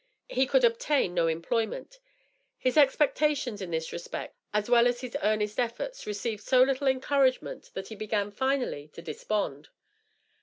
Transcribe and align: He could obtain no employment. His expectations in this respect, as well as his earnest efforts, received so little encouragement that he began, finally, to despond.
He 0.29 0.47
could 0.47 0.63
obtain 0.63 1.13
no 1.13 1.27
employment. 1.27 1.99
His 2.57 2.75
expectations 2.75 3.61
in 3.61 3.69
this 3.69 3.93
respect, 3.93 4.35
as 4.51 4.67
well 4.67 4.87
as 4.87 5.01
his 5.01 5.15
earnest 5.21 5.59
efforts, 5.59 6.07
received 6.07 6.41
so 6.43 6.63
little 6.63 6.87
encouragement 6.87 7.69
that 7.75 7.89
he 7.89 7.95
began, 7.95 8.31
finally, 8.31 8.87
to 8.93 9.03
despond. 9.03 9.69